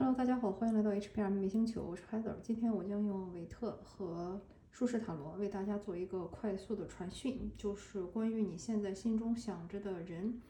[0.00, 2.34] Hello，大家好，欢迎来到 HPR 秘密星球，我是 Heather。
[2.42, 10.40] 今天我将用韦特和舒适塔罗为大家做一个快速的传讯，就是关于你现在心中想着的人，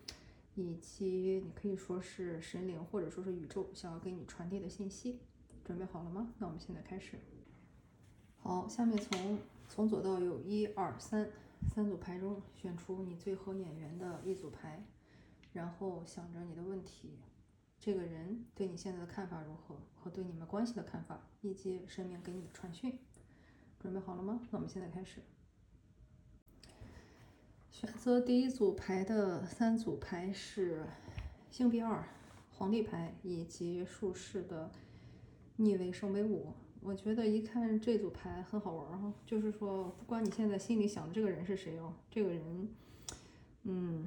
[0.54, 5.18] 以及你可以说是神灵或者说是宇宙想要给你传递的信息。
[5.64, 6.32] 准备好了吗？
[6.38, 7.18] 那我们现在开始。
[8.38, 9.36] 好，下面从
[9.68, 11.28] 从左到右，一二三，
[11.74, 14.84] 三组牌中选出你最合眼缘的一组牌，
[15.52, 17.18] 然后想着你的问题。
[17.82, 22.98] 这个人对你现在的看法如何，和对你们关系的看法，以及神明给你的传讯，
[23.80, 24.38] 准备好了吗？
[24.50, 25.22] 那我们现在开始。
[27.70, 30.84] 选择第一组牌的三组牌是
[31.50, 32.04] 星币二、
[32.52, 34.70] 皇帝牌以及术士的
[35.56, 36.52] 逆位圣杯五。
[36.82, 42.68] 我觉得一看这组牌很好玩哈，就是说不管你现在心里想的这个人是谁哦，这个人，
[43.62, 44.06] 嗯。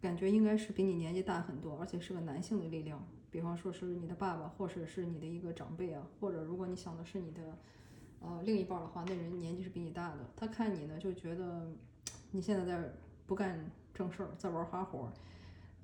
[0.00, 3.06] 感觉应该是比你年纪大很多，而且是个男性的力量。
[3.30, 7.58] 比方说是你的爸爸，或者是你的一个长辈啊，或者如果你想的是你的
[8.20, 10.30] 呃另一半的话，那人年纪是比你大的。
[10.36, 11.70] 他看你呢，就觉得
[12.30, 12.90] 你现在在
[13.26, 15.12] 不干正事儿，在玩花活儿，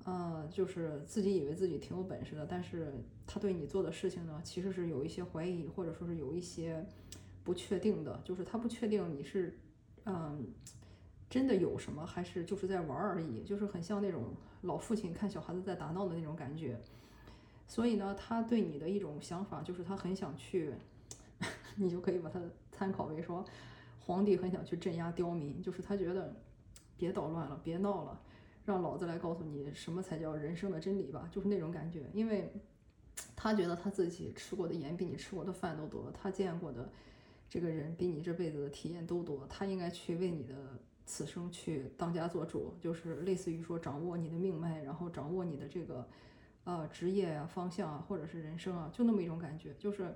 [0.05, 2.93] 呃，就是自己以为自己挺有本事的，但是
[3.27, 6.83] 他对你做的事情呢，其实是有一些怀疑，或者说是有一些
[7.43, 9.59] 不确定的，就是他不确定你是
[10.05, 10.47] 嗯。
[11.33, 16.79] 真的有什么，还是就是在玩而已，就是很像那种老父亲看小孩子在打闹的那种感觉。
[17.67, 20.71] 所以呢，他对你的一种想法就是他很想去，
[21.75, 22.39] 你就可以把它
[22.71, 23.43] 参考为说，
[23.99, 26.35] 皇帝很想去镇压刁民，就是他觉得
[26.95, 28.21] 别捣乱了，别闹了，
[28.63, 32.03] 让老子来告诉你什么才叫人生的真理吧，就是那种感觉。
[32.13, 32.53] 因为
[33.35, 36.87] 他觉得他自己吃过的盐比你吃过的饭都多，他见过的
[37.49, 40.53] 这个人比你这辈子的体验都多，他应该去为你的。
[41.05, 46.07] 此生去当家做主，就是类似于说掌握你的命脉，然后掌握你的这个
[46.63, 49.73] 呃职业啊方向啊，或者是人生啊，就那么一种感觉。
[49.75, 50.15] 就是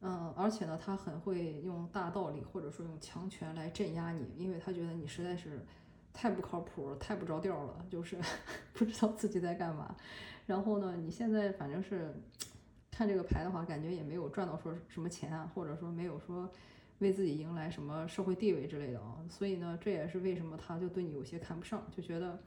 [0.00, 5.64] 嗯，而且呢，他很会用大道理或者说用强权来镇压你，因为他觉得你实在是
[6.12, 8.16] 太不靠谱，太不着调了，就是
[8.72, 9.96] 不知道自己在干嘛。
[10.46, 12.14] 然后呢，你现在反正是
[12.92, 16.48] 看这个牌的话，感觉也没有赚到说什么钱啊，或者说没有说。
[17.00, 22.38] 为自己迎来什么社会地位之类的啊，所以呢，这也是为什么他就对你有些看不上，就觉得，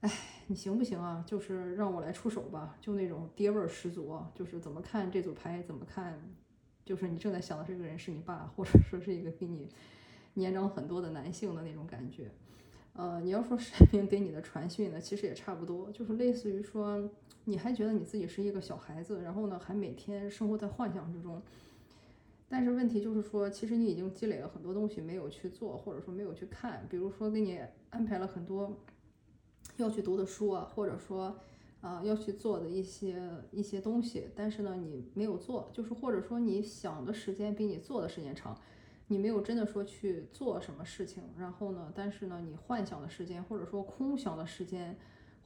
[0.00, 0.10] 哎，
[0.46, 1.24] 你行不行啊？
[1.26, 6.22] 就是让我来出手吧，就那种爹味儿十足啊，就是怎么看这组牌，怎么看，
[6.84, 9.68] 就是你正在想的这个人是你爸，或者说是一个比你
[10.34, 12.30] 年长很多的男性的那种感觉。
[12.92, 17.10] 呃，你要说神明给你的传讯呢，其实也差不多，就是类似于说，
[17.44, 21.42] 你还觉得你自己是一个小孩子，然后呢，还每天生活在幻想之中。
[22.48, 26.86] 但是问题就是说，其实你已经积累了很多东西没有去做，或者说没有去看。
[26.88, 28.76] 比如说给你安排了很多
[29.78, 31.36] 要去读的书啊，或者说
[31.80, 33.20] 啊要去做的一些
[33.50, 38.56] 一些东西，但是呢你没有做，就是或者说你想的时间比你做的时间长，
[39.08, 41.24] 你没有真的说去做什么事情。
[41.36, 44.96] 然后呢，但是呢你幻想的时间或者说空想的时间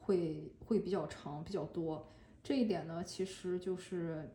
[0.00, 2.06] 会会比较长比较多。
[2.42, 4.28] 这一点呢，其实就是。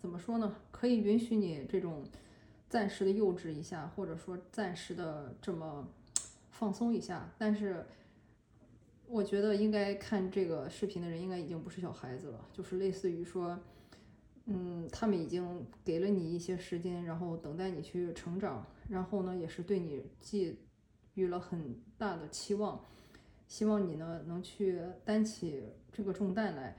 [0.00, 0.54] 怎么说呢？
[0.78, 2.04] 可以允许你这种
[2.68, 5.88] 暂时的幼稚一下，或者说暂时的这么
[6.52, 7.28] 放松一下。
[7.36, 7.84] 但是，
[9.08, 13.58] 我觉得应该看这个视频的人应该已经不是小孩子了，就是类似于说，
[14.44, 20.56] 嗯，他们已经给了你一些时间，然后等待你去成长，然后呢，也是对你寄
[21.14, 22.80] 予了很大的期望，
[23.48, 26.76] 希望你呢能去担起这个重担来。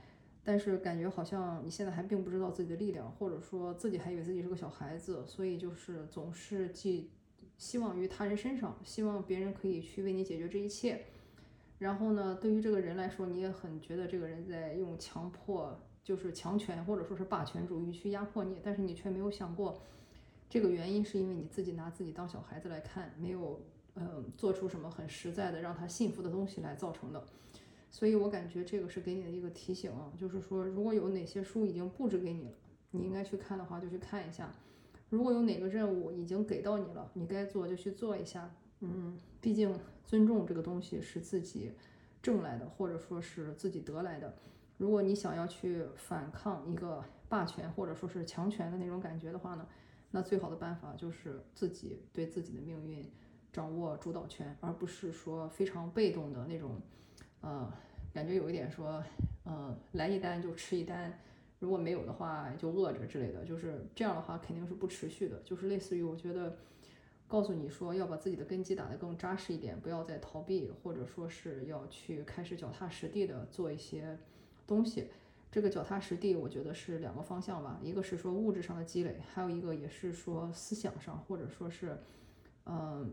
[0.50, 7.08] 但是感觉好像你现在还并不知道自己的力量，或者说自己还以为自己是个小孩子，所以就是总是寄
[7.56, 11.04] 希望于他人身上，希望别人可以去为你解决这一切。
[11.78, 19.80] 然后呢，对于这个人来说，你也很觉得这个人在用强迫，就是强权或者说是霸权主义去压迫你，但是你却没有想过，
[20.48, 23.62] 这个原因是因为你自己拿自己当小孩子来看，没有
[23.94, 27.24] 嗯做出什么很实在的让他信服的东西来造成的。
[27.92, 32.54] 所以我感觉这个是给你的一个提醒啊，就是说，如果有哪些书已经布置给你了，
[32.92, 34.46] 你应该去看的话，就去看一下；
[35.08, 38.48] 如果有哪个任务已经给到你了，你该做就去做一下。
[38.78, 41.72] 嗯，毕竟尊重这个东西是自己
[42.22, 44.34] 挣来的，或者说是自己得来的。
[44.78, 49.66] 如果你想要去反抗一个霸权或者说是强权的那种感觉的话呢，
[50.12, 53.04] 那最好的办法就是自己对自己的命运
[53.52, 56.80] 掌握主导权，而不是说非常被动的那种。
[57.40, 57.72] 呃，
[58.12, 59.02] 感觉有一点说，
[59.44, 61.18] 呃，来一单就吃一单，
[61.58, 65.40] 如果没有的话就饿着之类的，就是这样的话肯定是不持续的。
[65.44, 66.56] 就是类似于我觉得，
[67.26, 74.18] 告诉你说要把自己的根基打得更扎实一点，不要再逃避，或者说是要去开始脚踏实地的做一些
[74.66, 75.08] 东西。
[75.52, 81.98] 这个脚踏实地，我觉得是两个方向吧，一个是说物质上的积累，还有一个也是说思想上，或者说是，
[82.66, 83.12] 嗯，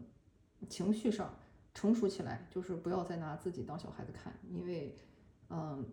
[0.70, 1.34] 情绪上
[1.78, 4.96] 成熟起来，就是不要再拿自己当小孩子看，因为，
[5.52, 5.86] 嗯，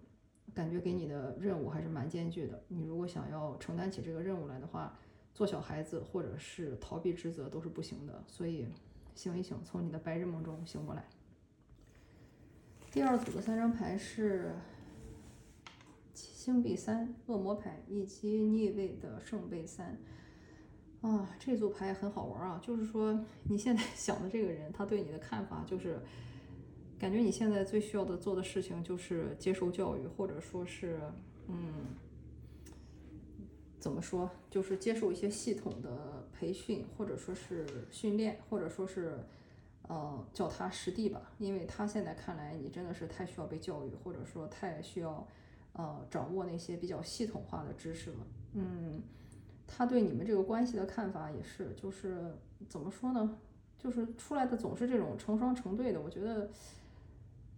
[0.55, 2.59] 感觉给你的任务还是蛮艰巨的。
[2.69, 4.99] 你如果想要承担起这个任务来的话，
[5.35, 8.25] 做小孩子或者是逃避职责都是不行的。
[8.27, 8.67] 所以，
[9.15, 11.05] 醒一醒，从你的白日梦中醒过来。
[12.91, 14.53] 第二组的三张牌是。
[16.15, 19.99] 星币三、恶魔牌以及逆位的圣杯三
[21.07, 22.61] 啊，这组牌很好玩啊。
[22.63, 26.01] 就是说，你现在 想的这个人，他对你的看法就是，
[26.99, 30.99] 感觉你现在最需要的做的事情就是接受教育，或者说是，
[31.47, 31.95] 嗯，
[33.79, 39.19] 怎么说，就是接受一些系统的培训，或者说是训练，或者说是，
[39.89, 41.33] 呃，脚踏实地吧。
[41.39, 45.27] 因为他现在看来，你真的是太需要被教育，或者说太需要。
[45.77, 48.27] 呃，掌握那些比较系统化的知识了。
[48.53, 49.03] 嗯，
[49.67, 52.37] 他对你们这个关系的看法也是，就是
[52.69, 53.39] 怎么说呢？
[53.79, 56.01] 就是出来的总是这种成双成对的。
[56.01, 56.51] 我觉得，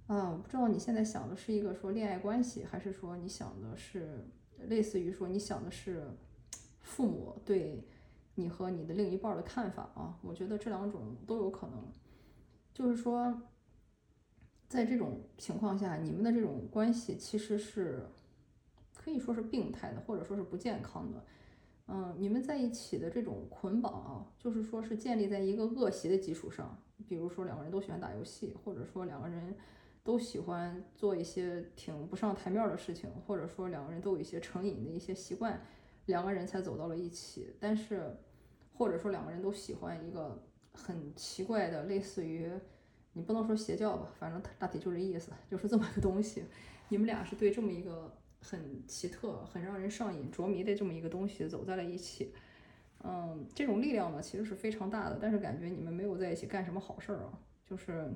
[0.07, 4.27] 啊，我不知道你现在想的是一个说恋爱关系，还是说你想的是
[4.69, 6.05] 类似于说你想的是
[6.81, 7.87] 父母对
[8.35, 10.19] 你和你的另一半的看法啊？
[10.23, 11.85] 我觉得这两种都有可能。
[12.73, 13.43] 就是说。
[14.69, 18.05] 在这种情况下，你们的这种关系其实是
[18.93, 21.25] 可以说是病态的，或者说是不健康的。
[21.87, 26.77] 嗯，你们在一起的这种捆绑啊，就是说是建立在一个恶习的基础上，
[27.09, 29.55] 比如说两个人都喜欢打游戏，或者说两个人
[30.03, 35.61] 都喜欢做一些挺不上台面的事情，或者说两个人都有一些成瘾的一些习惯，
[36.07, 37.55] 两个人才走到了一起。
[37.61, 38.17] 但是，
[38.75, 40.43] 或者说两个人都喜欢一个
[40.73, 42.51] 很奇怪的，类似于。
[43.13, 46.45] 你不能说邪教吧，反正大体就这意思，就是这么个东西。
[46.91, 52.33] 你们俩是对这么一个很奇特、很让人上瘾、着迷的这么一个东西走在了一起。
[53.03, 57.39] 嗯，这种力量呢，其实是非常大的，但是感觉你们没有在一起干什么好事儿啊。
[57.69, 58.11] 就是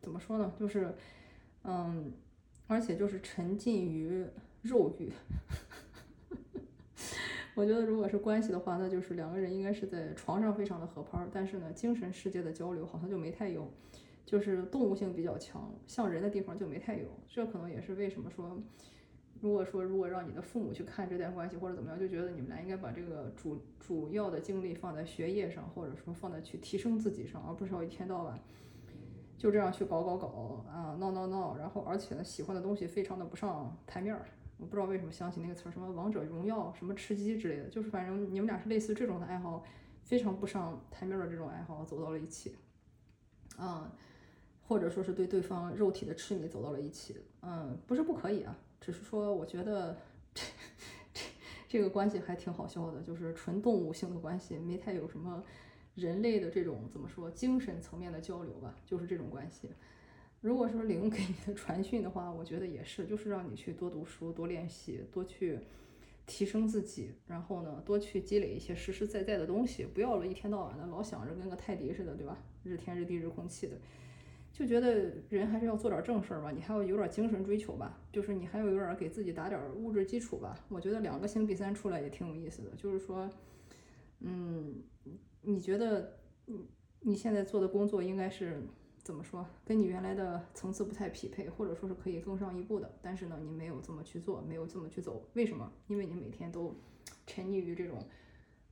[0.00, 0.52] 怎么说呢？
[0.58, 0.94] 就是
[1.62, 2.12] 嗯，
[2.66, 4.26] 而且就是沉浸于
[4.62, 5.12] 肉欲。
[7.54, 13.70] 我觉得如果是关系的话，那就是两个人应该是在床上非常的合拍，但是呢，精神世界的交流好像就没太有。
[14.26, 18.58] 就是动物性比较强，像人的地方就没太有，这可能也是为什么说，
[19.44, 28.40] 如果说如果让你的父母去看这段关系或者怎么样，就觉得你们俩应该把这个主主要的精力放在学业上，或者说放在去提升自己上，而不是要一天到晚
[29.36, 34.24] 就这样去搞搞搞啊闹闹闹，然后而且呢喜欢的东西非常的不上台面儿，
[34.56, 39.62] 我不知道为什么想起那个词儿，什么王者荣耀，什么吃鸡之类的，就是反正你们俩是类似这种的爱好，
[40.04, 42.56] 非常不上台面的这种爱好走到了一起，
[43.58, 43.90] 嗯。
[44.66, 49.96] 或者说是对对方肉体的痴迷走到了一起，嗯，不是不可以啊，只是说我觉得
[50.34, 50.42] 这
[51.14, 51.22] 这
[51.66, 55.42] 这个关系还挺好笑的，就是纯动物性的关系，没太有什么
[55.94, 59.70] 人类的这种怎么说精神层面的交流吧，就是这种关系。
[60.42, 65.58] 如果说灵给你的传讯的话，我觉得也是，就是让你去多读书、多练习、多去
[66.26, 72.36] 提升自己，然后呢，多去积累一些实实在在的东西，不要了一天到晚的老想着跟个泰迪似的，对吧？
[72.62, 73.78] 日天日地日空气的。
[74.54, 80.64] 就觉得人还是要做点正事儿吧，你还要有点精神追求吧，就是你还要有点给自己打点物质基础吧。
[80.68, 83.28] 我觉得两个星币三出来也挺有意思的，就是说，
[84.20, 84.80] 嗯，
[85.42, 86.68] 你觉得你
[87.00, 88.62] 你现在做的工作应该是
[89.02, 89.44] 怎么说？
[89.64, 95.72] 跟你原来的层次不太匹配，或者说是可以更上一步的，但是呢，你没有这么去做，没有这么去走，为什么？
[95.88, 96.72] 因为你每天都
[97.26, 97.98] 沉溺于这种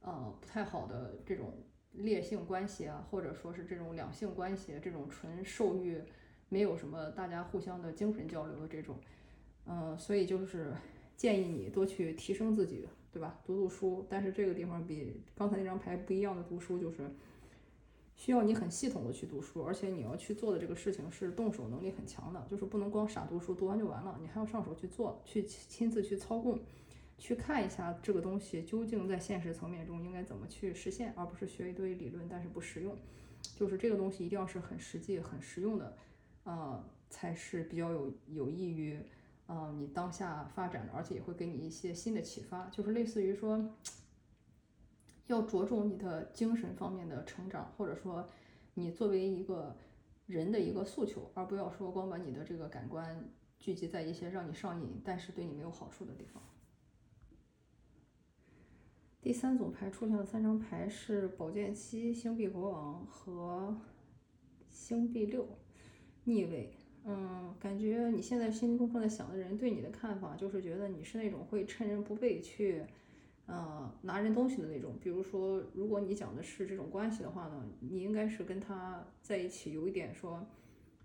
[0.00, 1.52] 呃不太好的这种。
[1.92, 6.00] 烈性关系啊，或者说是这种两性关系，这种纯受欲，
[6.48, 8.96] 没有什么大家互相的精神交流的这种，
[9.66, 10.72] 嗯，所以就是
[11.16, 13.38] 建议你多去提升自己，对吧？
[13.44, 14.06] 读读书。
[14.08, 17.10] 但是这个地方比刚才那张牌不一样的读书，就是
[18.16, 26.58] 需要你很系统的去读书，而且你要去做的这个事情是动手能力很强的，就是不能光傻读书，读完就完了，你还要上手去做，去亲自去操控。
[27.22, 32.98] 去看一下这个东西究竟在现实层面中应该怎么去实现，而不是学一堆理论但是不实用。
[33.54, 35.96] 就是这个东西一定要是很实际、很实用的，
[36.42, 38.98] 呃，才是比较有有益于
[39.46, 42.66] 呃你当下发展的，而且也会给你一些新的启发。
[42.70, 43.70] 就是类似于说，
[45.28, 48.28] 要着重你的精神方面的成长，或者说
[48.74, 49.76] 你作为一个
[50.26, 53.24] 人的一个诉求，而不要说光把你的这个感官
[53.60, 56.42] 聚集在一些让你上瘾但是对你没有好处的地方。
[59.22, 63.72] 第三组牌出现的三张牌是宝剑七、星币国王和
[64.68, 65.48] 星币六
[66.24, 66.72] 逆位。
[67.04, 72.82] 嗯，感觉你现在心中正在想的人对你的看法，就是觉得你是那种会趁人不备去，
[73.46, 74.96] 呃，拿人东西的那种。
[75.00, 80.44] 比如说，如果你讲的是这种关系的话呢，你应该是跟他在一起有一点说，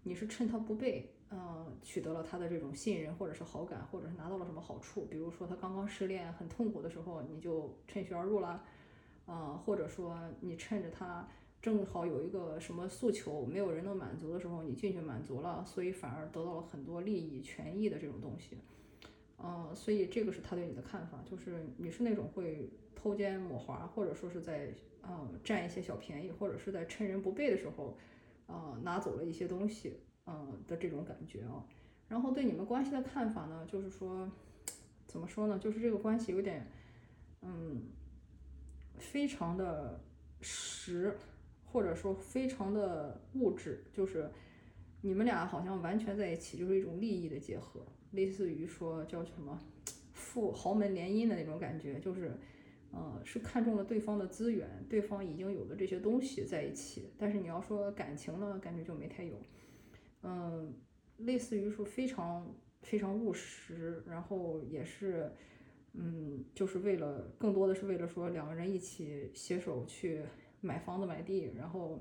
[0.08, 5.06] 你是趁他不备，呃，取得了他的这种信任或者是好感，或者是拿到了什么好处。
[5.06, 8.64] 比如说他刚刚失恋很痛苦的时候，你就趁虚而入了。
[9.26, 11.28] 啊，或者说你趁着他
[11.62, 18.58] 正好有一个什么诉求，没有人能满足的时候，你进去满足了，所以反而得到了很多利益、权益的这种东西。
[19.44, 24.74] 嗯，所以这个是他对你的看法，就是你是那种会偷奸抹滑，或者说是在
[25.04, 27.98] 嗯占一些小便宜，或者是在趁人不备的时候，
[28.48, 31.63] 啊拿走了一些东西，嗯的这种感觉啊。
[32.08, 34.27] 然后对你们关系的看法呢，就是说
[35.06, 35.60] 怎么说呢？
[35.60, 36.66] 就是这个关系有点，
[37.42, 37.84] 嗯。
[39.00, 40.01] 非常的
[40.42, 41.16] 实，
[41.68, 44.27] 或者说非常的物质，就是
[45.01, 49.62] 你们俩好像完全在一起，就是一种利益的结合，类似于说叫什么
[50.13, 52.36] 富豪门联姻的那种感觉，就是，
[52.91, 59.41] 呃，是看中了对方的资源，对方已经有的这些东西在一起，但是你要说感情呢，感觉就没太有，
[60.24, 60.74] 嗯，
[61.17, 65.32] 类似于说非常非常务实，然后也是。
[66.00, 70.22] 嗯，就是为了更多的是为了说两个人一起携手去
[70.62, 72.00] 买房子买地，然后，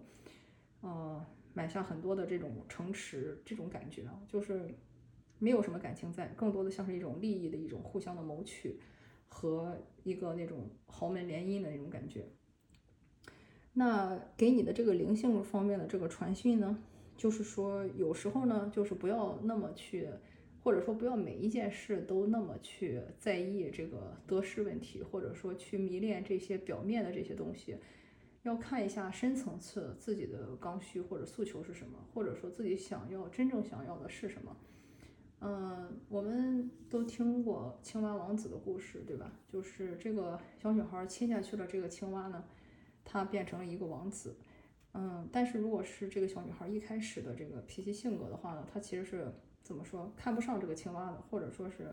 [0.82, 1.24] 呃，
[1.54, 4.68] 买下很多的这种城池，这种感觉啊，就是
[5.38, 8.78] 没有什么感情在，更多的像是一种利益的一种互相的谋取
[9.28, 12.26] 和一个那种豪门联姻的那种感觉。
[13.72, 16.78] 那给你的这个灵性方面的这个传讯呢，
[17.16, 20.08] 就是说有时候呢，就是不要那么去。
[20.64, 27.76] 或者说不要每一件事都那么去在意这个得失问题，或者说去迷恋这些表面的这些东西，
[28.42, 34.56] 要看一下深层次自己的刚需或者诉求是什么，或者说自己想要真正想要的是什么。
[35.46, 39.32] 嗯，我们都听过青蛙王子的故事，对吧？
[39.46, 42.44] 就是这个小女孩亲下去了这个青蛙呢，
[43.04, 44.36] 她变成了一个王子。
[44.94, 49.32] 嗯，但是如果是这个小女孩一开始的这个脾气性格的话呢，她其实是。
[49.66, 51.92] 怎么说看不上这个青蛙的，或者说是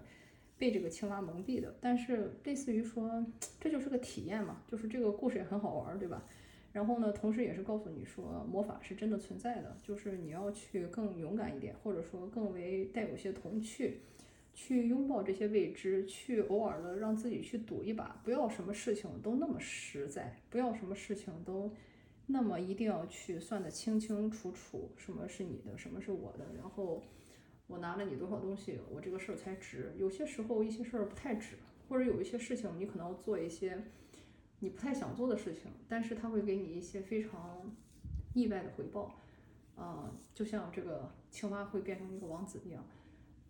[0.60, 3.26] 被这个青蛙蒙蔽的，但是类似于说
[3.60, 6.24] 这就是个体验嘛，就是这个故事也很好玩，对吧？
[6.74, 14.02] 然后呢，同时也是告诉你说魔法是真的存在的，就是你要去更勇敢一点，或者说更为带有些童趣，
[14.54, 21.72] 去拥抱这些未知，去偶尔的让自己去赌一把，不要什么事情都那么实在，不要什么事情都
[22.26, 27.02] 那么一定要去算得清清楚楚，什么是你的，什么是我的，然后。
[27.68, 29.94] 我拿了你多少东西，我这个事儿才值。
[29.98, 31.56] 有些时候一些事儿不太值，
[31.88, 33.82] 或者有一些事情你可能要做一些
[34.64, 37.70] 你不太想做的事情，但是他会给你一些非常
[38.34, 39.20] 意外的回报。
[39.76, 42.82] 呃，就像这个青蛙会变成一个王子一样，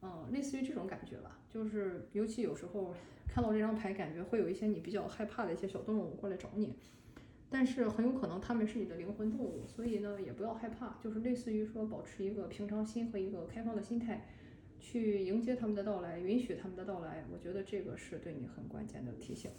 [0.02, 1.40] 嗯，类似于这种感觉吧。
[1.48, 2.96] 就是尤其有时候
[3.28, 6.74] 看到这张牌，感觉会有一些你比较害怕的一些小动物过来找你。
[7.52, 14.26] 但是很有可能他们是你的灵魂动物，所以呢也不要害怕，就是类似于说保持一个平常心和一个开放的心态，
[14.80, 17.24] 去迎接他们的到来，允许他们的到来。
[17.32, 19.52] 我觉得这个是对你很关键的提醒。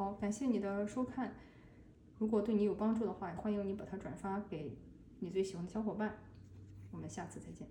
[0.00, 1.34] 好，感谢你的收看，
[2.16, 4.78] 如果对你有帮助的话，欢迎你把它转发给
[5.18, 6.16] 你最喜欢的小伙伴。
[6.90, 7.68] 我们下次再见。